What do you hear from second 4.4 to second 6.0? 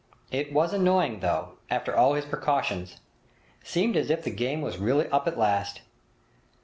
was really up at last.